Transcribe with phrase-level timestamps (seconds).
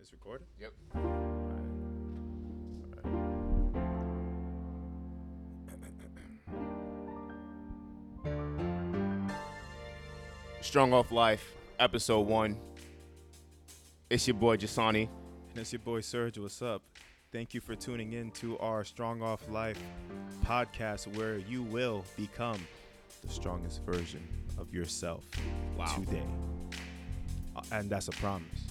[0.00, 0.46] It's recorded?
[0.58, 0.72] Yep.
[10.60, 12.56] Strong Off Life, episode one.
[14.08, 15.08] It's your boy Jasani.
[15.50, 16.38] And it's your boy Serge.
[16.38, 16.82] What's up?
[17.32, 19.78] Thank you for tuning in to our Strong Off Life
[20.44, 22.58] podcast where you will become
[23.22, 24.26] the strongest version
[24.58, 25.24] of yourself
[25.76, 25.86] Wow.
[25.96, 26.22] today.
[27.56, 28.66] Uh, and that's a promise.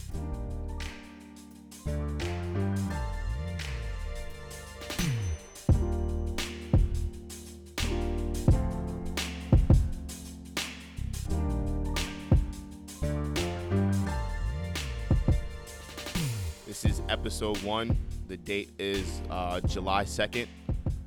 [16.82, 17.97] This is episode one.
[18.29, 20.47] The date is uh, July 2nd.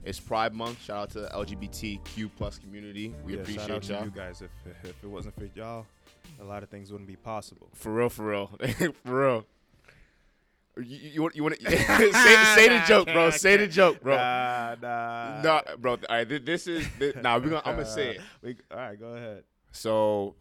[0.05, 0.83] It's Pride Month.
[0.83, 3.15] Shout out to the LGBTQ plus community.
[3.25, 4.05] We Yeah, shout out appreciate to y'all.
[4.05, 4.43] you guys.
[4.43, 4.51] If,
[4.85, 5.87] if it wasn't for y'all,
[6.43, 7.71] a lot of things wouldn't be possible.
[7.73, 8.47] For real, for real,
[8.77, 9.47] for real.
[10.77, 13.31] You, you, you want, to say, say the joke, bro.
[13.31, 14.17] Say the joke, bro.
[14.17, 15.41] Nah, nah.
[15.41, 15.93] No, bro.
[15.93, 17.39] All right, this is thi- nah.
[17.39, 18.21] We gonna, I'm gonna say it.
[18.43, 19.45] We, all right, go ahead.
[19.71, 20.35] So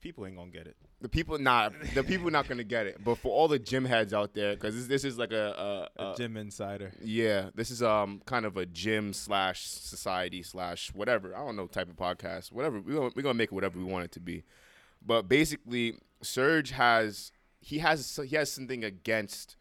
[0.00, 0.76] People ain't gonna get it.
[1.02, 4.14] the people not the people not gonna get it, but for all the gym heads
[4.14, 6.92] out there, because this, this is like a, a, A a gym insider.
[7.02, 11.66] yeah, this is um kind of a gym slash society slash whatever I don't know
[11.66, 14.20] type of podcast, whatever we gonna we gonna make it whatever we want it to
[14.20, 14.44] be,
[15.04, 19.56] but basically Serge has he has he has something against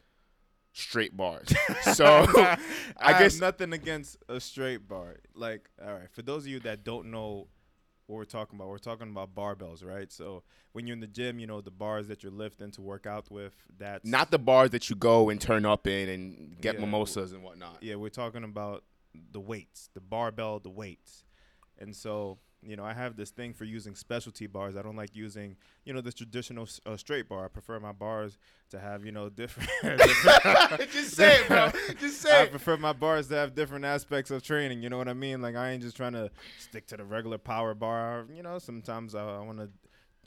[0.72, 1.50] straight bars,
[1.94, 2.58] so I,
[2.98, 5.18] I guess nothing against a straight bar.
[5.36, 7.48] Like, all right, for those of you that don't know
[8.10, 10.12] what we're talking about, we're talking about barbells, right?
[10.12, 13.06] So when you're in the gym, you know the bars that you're lifting to work
[13.06, 13.54] out with.
[13.78, 16.82] That's not the bars that you go and turn up in and get Yeah.
[16.82, 17.84] mimosas and whatnot.
[17.84, 18.84] Yeah, we're talking about
[19.32, 21.24] the weights, the barbell, the weights,
[21.78, 22.40] and so.
[22.62, 24.76] You know, I have this thing for using specialty bars.
[24.76, 27.46] I don't like using, you know, the traditional uh, straight bar.
[27.46, 28.38] I prefer my bars
[28.72, 29.70] to have, you know, different.
[29.82, 31.72] different Just say it, bro.
[32.00, 32.48] Just I say it.
[32.48, 34.84] I prefer my bars to have different aspects of training.
[34.84, 35.42] You know what I mean?
[35.42, 38.26] Like I ain't just trying to stick to the regular power bar.
[38.36, 39.70] You know, sometimes I, I want to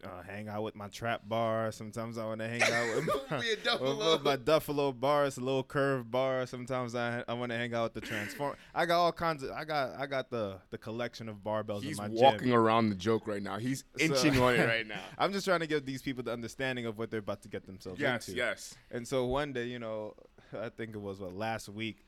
[0.05, 1.71] uh, hang out with my trap bar.
[1.71, 5.27] Sometimes I want to hang out with my, Be a with- with my Duffalo bar.
[5.27, 6.45] It's a little curved bar.
[6.47, 8.57] Sometimes I I want to hang out with the transform.
[8.75, 9.51] I got all kinds of.
[9.51, 12.55] I got I got the the collection of barbells He's in my walking gym.
[12.59, 13.59] around the joke right now.
[13.59, 15.01] He's So- inching on it right now.
[15.19, 17.67] I'm just trying to give these people the understanding of what they're about to get
[17.67, 18.39] themselves Yes, into.
[18.39, 18.75] yes.
[18.91, 20.15] And so one day, you know,
[20.59, 22.05] I think it was what last week,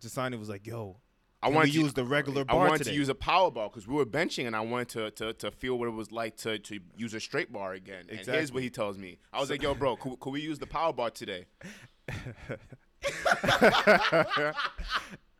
[0.00, 0.96] Jasani was like, "Yo,
[1.44, 2.90] I wanted to use the regular I bar wanted today?
[2.92, 5.50] to use a power bar because we were benching, and I wanted to, to, to
[5.50, 8.06] feel what it was like to, to use a straight bar again.
[8.08, 9.18] And here's what he tells me.
[9.32, 11.46] I was like, "Yo, bro, could, could we use the power bar today?"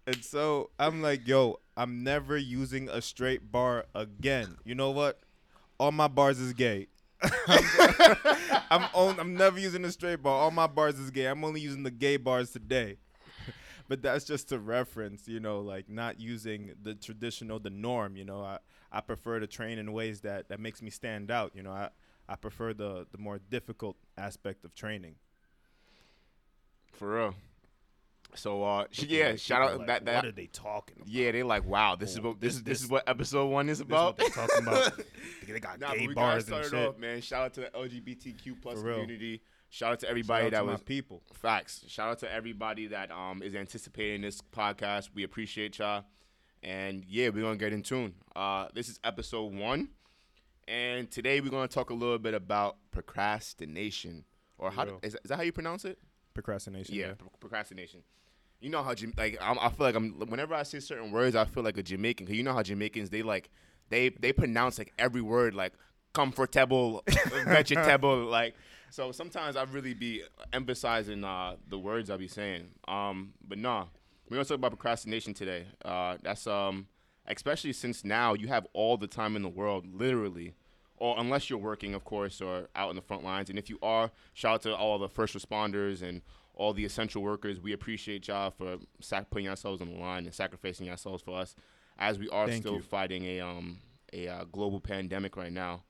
[0.06, 4.56] And so I'm like, yo, I'm never using a straight bar again.
[4.64, 5.20] You know what?
[5.78, 6.88] All my bars is gay.
[8.70, 10.34] I'm on, I'm never using a straight bar.
[10.34, 11.26] All my bars is gay.
[11.26, 12.98] I'm only using the gay bars today.
[13.88, 18.16] But that's just to reference, you know, like not using the traditional, the norm.
[18.16, 18.58] You know, I,
[18.92, 21.52] I prefer to train in ways that that makes me stand out.
[21.54, 21.90] You know, I
[22.28, 25.16] I prefer the the more difficult aspect of training.
[26.92, 27.34] For real.
[28.36, 31.08] So uh, yeah, like- shout out like, that that What are they talking about?
[31.08, 33.46] yeah, they like wow, this is Oh, what this, this- is this is what episode
[33.46, 34.16] one is about.
[34.16, 34.48] This is about.
[34.50, 35.06] what they talking about.
[35.48, 36.74] they got Nah, but gay we gotta bars and start shit.
[36.74, 37.20] it off, man.
[37.20, 38.94] Shout out to the LGBTQ plus For real.
[39.00, 39.42] community.
[39.74, 41.20] Shout out to Shout everybody out that to was my people.
[41.32, 41.84] Facts.
[41.88, 45.08] Shout out to everybody that um is anticipating this podcast.
[45.12, 46.04] We appreciate y'all.
[46.62, 48.14] And yeah, we're gonna get in tune.
[48.36, 49.88] Uh this is episode one.
[50.68, 54.24] And today we're gonna talk a little bit about procrastination.
[54.58, 55.00] Or how Real.
[55.02, 55.98] is, is that how you pronounce it?
[56.34, 56.94] Procrastination.
[56.94, 58.04] Yeah, pro- procrastination.
[58.60, 61.46] You know how like I'm, I feel like I'm whenever I say certain words, I
[61.46, 62.28] feel like a Jamaican.
[62.28, 63.50] Cause you know how Jamaicans they like
[63.88, 65.72] they they pronounce like every word like
[66.12, 67.02] comfortable,
[67.44, 68.54] vegetable, like.
[68.94, 70.22] So sometimes I really be
[70.52, 72.68] emphasizing uh, the words I be saying.
[72.86, 73.86] Um, but nah,
[74.30, 75.66] we're gonna talk about procrastination today.
[75.84, 76.86] Uh, that's um,
[77.26, 80.54] especially since now you have all the time in the world, literally,
[80.96, 83.50] or unless you're working, of course, or out in the front lines.
[83.50, 86.22] And if you are, shout out to all the first responders and
[86.54, 87.60] all the essential workers.
[87.60, 91.56] We appreciate y'all for sac- putting yourselves on the line and sacrificing yourselves for us,
[91.98, 92.82] as we are Thank still you.
[92.82, 93.78] fighting a um
[94.12, 95.82] a uh, global pandemic right now.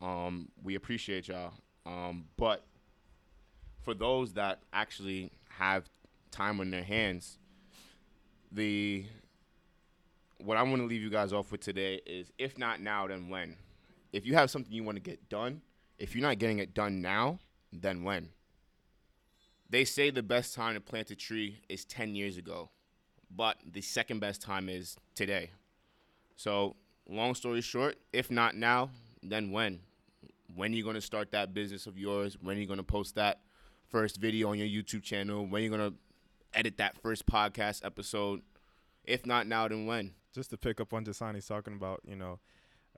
[0.00, 1.52] Um, we appreciate y'all.
[1.90, 2.64] Um, but
[3.82, 5.88] for those that actually have
[6.30, 7.38] time on their hands,
[8.52, 9.04] the
[10.38, 13.28] what I want to leave you guys off with today is if not now, then
[13.28, 13.56] when?
[14.12, 15.62] If you have something you want to get done,
[15.98, 17.38] if you're not getting it done now,
[17.72, 18.30] then when?
[19.68, 22.70] They say the best time to plant a tree is 10 years ago,
[23.34, 25.50] but the second best time is today.
[26.36, 26.74] So,
[27.08, 28.90] long story short, if not now,
[29.22, 29.80] then when?
[30.54, 32.36] When you're you going to start that business of yours?
[32.40, 33.40] When you're you going to post that
[33.90, 35.46] first video on your YouTube channel?
[35.46, 35.94] When you're gonna
[36.54, 38.42] edit that first podcast episode?
[39.04, 40.12] If not now, then when?
[40.32, 42.38] Just to pick up on Jasani's talking about, you know,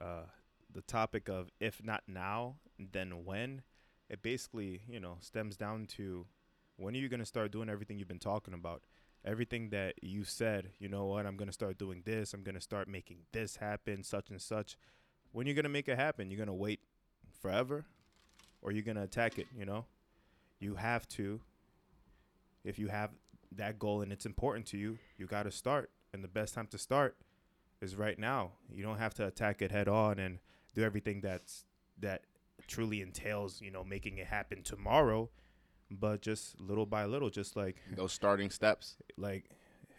[0.01, 0.25] uh,
[0.73, 3.63] the topic of if not now, then when.
[4.11, 6.27] It basically, you know, stems down to
[6.77, 8.83] when are you gonna start doing everything you've been talking about?
[9.25, 12.89] Everything that you said, you know what, I'm gonna start doing this, I'm gonna start
[12.89, 14.77] making this happen, such and such.
[15.31, 16.31] When you're gonna make it happen?
[16.31, 16.81] You're gonna wait
[17.43, 17.85] forever?
[18.63, 19.85] Or you're gonna attack it, you know?
[20.61, 21.41] You have to
[22.65, 23.11] if you have
[23.57, 25.91] that goal and it's important to you, you got to start.
[26.15, 27.17] And the best time to start
[27.81, 28.53] is right now.
[28.73, 30.39] You don't have to attack it head on and
[30.75, 31.65] do everything that's
[31.99, 32.23] that
[32.67, 35.29] truly entails, you know, making it happen tomorrow,
[35.91, 39.51] but just little by little, just like Those starting steps, like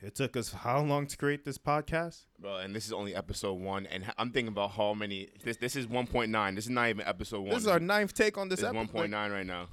[0.04, 2.26] it took us how long to create this podcast?
[2.40, 2.58] bro.
[2.58, 5.30] And this is only episode one, and I'm thinking about how many.
[5.44, 6.56] This this is 1.9.
[6.56, 7.50] This is not even episode one.
[7.52, 9.10] This is our ninth take on this This is episode.
[9.10, 9.68] 1.9 right now.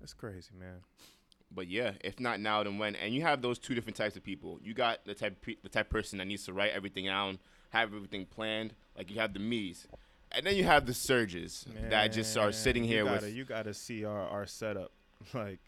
[0.00, 0.82] That's crazy, man.
[1.50, 2.94] But yeah, if not now, then when?
[2.96, 4.58] And you have those two different types of people.
[4.62, 7.38] You got the type pe- the type person that needs to write everything down,
[7.70, 8.74] have everything planned.
[8.96, 9.86] Like you have the me's,
[10.32, 13.34] and then you have the Serges that just are sitting here you gotta, with.
[13.34, 14.92] You gotta see our, our setup.
[15.34, 15.58] Like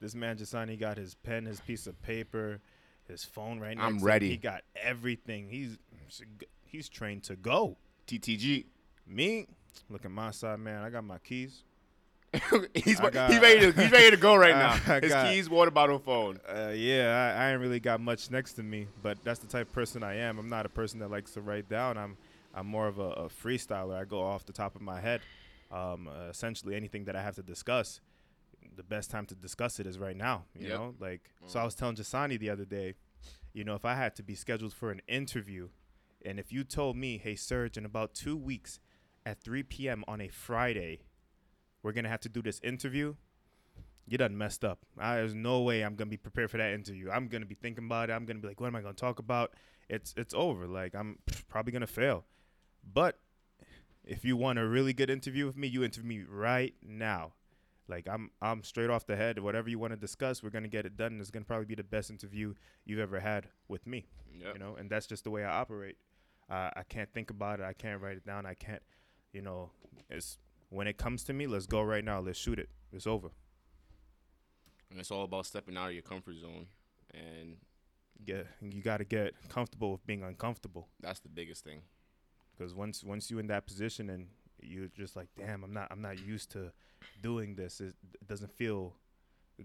[0.00, 2.60] this man Jasani got his pen, his piece of paper,
[3.08, 3.84] his phone right now.
[3.86, 4.28] I'm ready.
[4.30, 5.48] He got everything.
[5.48, 5.78] He's
[6.64, 7.76] he's trained to go.
[8.06, 8.66] TTG.
[9.06, 9.46] Me,
[9.88, 10.82] look at my side, man.
[10.82, 11.64] I got my keys.
[12.74, 14.54] he's, got- he's ready to he's ready to go right
[14.86, 14.94] now.
[14.94, 16.38] I His got- keys, water bottle, phone.
[16.48, 19.66] Uh, yeah, I, I ain't really got much next to me, but that's the type
[19.66, 20.38] of person I am.
[20.38, 21.98] I'm not a person that likes to write down.
[21.98, 22.16] I'm
[22.54, 24.00] I'm more of a, a freestyler.
[24.00, 25.20] I go off the top of my head.
[25.72, 28.00] Um, uh, essentially, anything that I have to discuss,
[28.76, 30.44] the best time to discuss it is right now.
[30.58, 30.78] You Yep.
[30.78, 31.58] know, like so.
[31.58, 31.62] Mm.
[31.62, 32.94] I was telling Jasani the other day,
[33.52, 35.68] you know, if I had to be scheduled for an interview,
[36.24, 38.78] and if you told me, hey, Serge, in about two weeks
[39.26, 40.04] at 3 p.m.
[40.08, 41.00] on a Friday,
[41.82, 43.14] we're gonna have to do this interview
[44.10, 44.80] you done messed up.
[44.98, 47.10] I, there's no way I'm gonna be prepared for that interview.
[47.10, 48.14] I'm gonna be thinking about it.
[48.14, 49.54] I'm gonna be like, what am I gonna talk about?
[49.88, 50.66] It's it's over.
[50.66, 51.18] Like I'm
[51.48, 52.24] probably gonna fail.
[52.92, 53.18] But
[54.04, 57.34] if you want a really good interview with me, you interview me right now.
[57.90, 59.38] Like I'm I'm straight off the head.
[59.38, 61.18] Whatever you want to discuss, we're gonna get it done.
[61.20, 62.54] It's gonna probably be the best interview
[62.84, 64.06] you've ever had with me.
[64.38, 64.54] Yep.
[64.54, 65.96] You know, and that's just the way I operate.
[66.48, 67.64] Uh, I can't think about it.
[67.64, 68.46] I can't write it down.
[68.46, 68.82] I can't,
[69.32, 69.70] you know,
[70.08, 70.38] it's
[70.70, 71.46] when it comes to me.
[71.46, 72.20] Let's go right now.
[72.20, 72.68] Let's shoot it.
[72.92, 73.30] It's over.
[74.90, 76.66] And it's all about stepping out of your comfort zone,
[77.12, 77.56] and
[78.24, 81.80] get you got to get comfortable with being uncomfortable that's the biggest thing.
[82.52, 84.26] because once once you're in that position and
[84.62, 86.72] you're just like damn i'm not i'm not used to
[87.22, 88.94] doing this it, it doesn't feel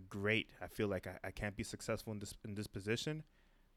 [0.10, 3.24] great i feel like I, I can't be successful in this in this position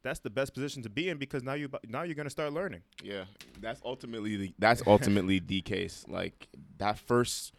[0.03, 2.83] that's the best position to be in because now you now you're gonna start learning
[3.03, 3.25] Yeah,
[3.61, 6.05] that's ultimately the, that's ultimately the case.
[6.09, 6.49] Like
[6.79, 7.53] that first,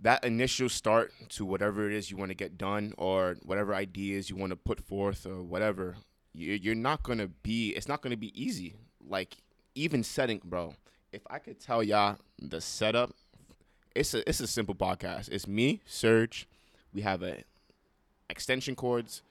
[0.00, 4.28] that initial start to whatever it is you want to get done or whatever ideas
[4.28, 5.96] you want to put forth or whatever,
[6.34, 7.70] you, you're not gonna be.
[7.70, 8.74] It's not gonna be easy.
[9.06, 9.36] Like
[9.74, 10.74] even setting, bro.
[11.16, 13.14] If I could tell y'all the setup,
[13.94, 15.30] it's a it's a simple podcast.
[15.30, 16.46] It's me, Serge.
[16.92, 17.42] We have a
[18.28, 19.22] extension cords.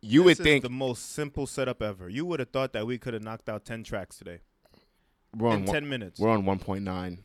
[0.00, 2.96] You This would think the most simple setup ever you would have thought that we
[2.96, 4.40] could have knocked out 10 tracks today
[5.36, 7.18] we're on in one- 10 minutes We're on 1.9.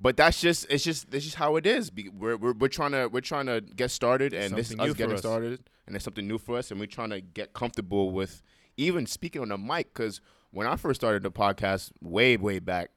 [0.00, 1.92] But that's just it's just it's just how it is.
[1.92, 5.12] We're we're, we're trying to we're trying to get started, and this is us getting
[5.14, 5.20] us.
[5.20, 8.42] started, and it's something new for us, and we're trying to get comfortable with
[8.78, 9.92] even speaking on the mic.
[9.92, 10.20] Because
[10.54, 12.90] when I first started the podcast, way way back,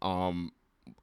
[0.00, 0.52] um,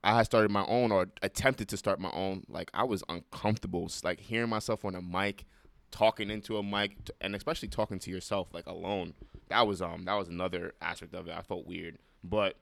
[0.04, 2.46] I had started my own or attempted to start my own.
[2.48, 5.46] Like I was uncomfortable, like hearing myself on a mic,
[5.92, 9.14] talking into a mic, and especially talking to yourself like alone.
[9.50, 11.36] That was um that was another aspect of it.
[11.38, 12.56] I felt weird, but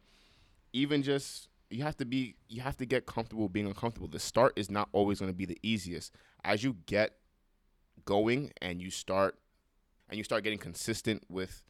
[0.74, 4.08] even just you have to be you have to get comfortable being uncomfortable.
[4.08, 6.16] The start is not always going to be the easiest.
[6.44, 7.16] As you get
[8.06, 9.38] going and you start
[10.10, 11.62] and you start getting consistent with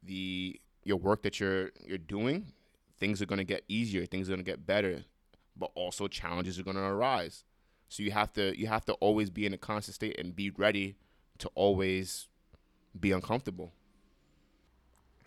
[0.00, 2.52] the your work that you're you're doing,
[2.98, 5.04] things are going to get easier, things are going to get better,
[5.56, 7.44] but also challenges are going to arise.
[7.88, 10.50] So you have to you have to always be in a constant state and be
[10.50, 10.96] ready
[11.38, 12.28] to always
[12.98, 13.72] be uncomfortable.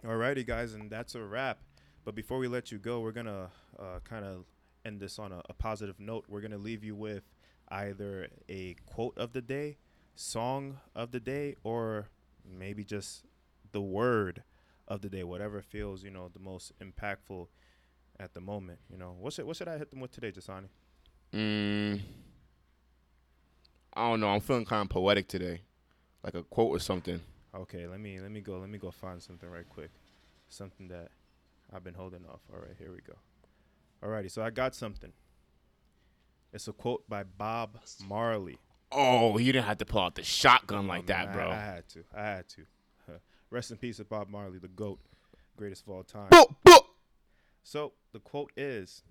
[0.06, 1.60] Alrighty, guys, and that's a wrap.
[2.06, 4.46] But before we let you go, we're gonna uh, kind of
[4.86, 6.25] end this on a, a positive note.
[6.30, 7.24] We're gonna leave you with
[7.70, 9.78] either a quote of the day,
[10.16, 12.08] song of the day, or
[12.50, 13.25] maybe just
[13.72, 14.44] the word
[14.89, 17.48] of the day, whatever feels you know the most impactful
[18.19, 18.79] at the moment.
[18.89, 20.67] You know, what should what should I hit them with today, Jasani?
[21.34, 22.01] Mm,
[23.93, 24.29] I don't know.
[24.29, 25.62] I'm feeling kind of poetic today,
[26.24, 27.22] like a quote or something.
[27.53, 29.91] Okay, let me let me go let me go find something right quick,
[30.48, 31.10] something that
[31.74, 32.41] I've been holding off.
[32.53, 33.13] All right, here we go.
[34.03, 35.12] Alrighty, so I got something.
[36.51, 37.77] It's a quote by Bob
[38.08, 38.58] Marley.
[38.91, 41.50] Oh, you didn't have to pull out the shotgun like Oh, that, bro.
[41.50, 42.03] I, I had to.
[42.15, 42.62] I had to.
[43.51, 45.00] Rest in peace to Bob Marley, the GOAT,
[45.58, 46.29] greatest of all time.
[46.29, 46.82] Boop, boop.
[47.63, 49.03] So the quote is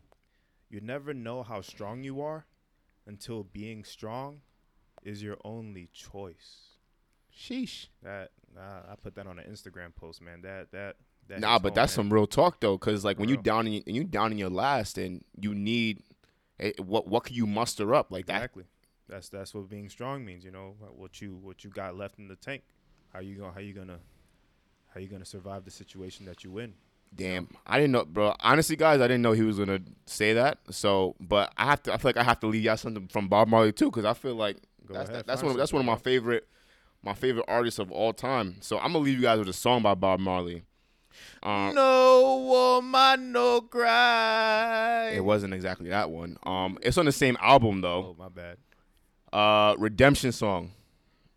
[0.71, 2.47] You never know how strong you are
[3.07, 4.41] until being strong
[5.05, 6.77] is your only choice.
[7.37, 7.89] Sheesh.
[8.03, 10.43] That nah, I put that on an Instagram post, man.
[10.43, 10.97] That that
[11.29, 14.05] that Nah, but that's some real talk though, because like when you down in you
[14.05, 16.03] down in your last and you need,
[16.61, 18.37] eh, what what can you muster up like that?
[18.37, 18.65] Exactly.
[19.09, 20.75] That's that's what being strong means, you know.
[20.95, 22.63] What you what you got left in the tank.
[23.13, 24.01] How you gonna how you gonna
[24.95, 26.75] how you gonna survive the situation that you in?
[27.15, 28.35] Damn, I didn't know, bro.
[28.41, 30.59] Honestly, guys, I didn't know he was gonna say that.
[30.71, 31.95] So, but I have to.
[31.95, 34.13] I feel like I have to leave y'all something from Bob Marley too, because I
[34.15, 35.53] feel like Go that's ahead, that's one.
[35.53, 36.47] Of, that's one of my favorite,
[37.03, 38.57] my favorite artists of all time.
[38.61, 40.65] So I'm gonna leave you guys with a song by Bob Marley.
[41.43, 45.13] Um, No woman, no cry.
[45.15, 46.37] It wasn't exactly that one.
[46.45, 48.15] Um, it's on the same album though.
[48.15, 48.59] Oh my bad.
[49.33, 50.73] Uh, Redemption Song.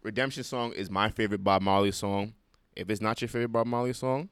[0.04, 2.34] Redemption Song is my favorite Bob Marley song.
[2.76, 4.30] If it's not your favorite Bob Marley song,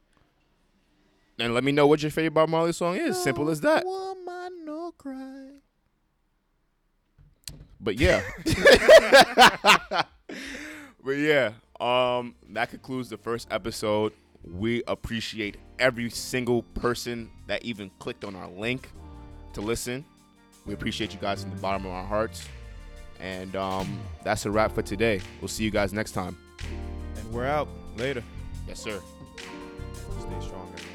[1.37, 3.21] then let me know what your favorite Bob Marley song is.
[3.21, 3.85] Simple as that.
[3.85, 5.51] Woman, no cry.
[7.79, 8.21] But yeah.
[11.03, 14.13] but yeah, um, that concludes the first episode.
[14.43, 18.89] We appreciate every single person that even clicked on our link
[19.53, 20.03] to listen.
[20.65, 22.47] We appreciate you guys from the bottom of our hearts.
[23.19, 25.21] And um, that's a wrap for today.
[25.41, 26.37] We'll see you guys next time.
[27.15, 27.67] And we're out.
[27.99, 28.23] Later.
[28.65, 29.01] Yes, sir.
[29.35, 30.88] Stay strong, everyone.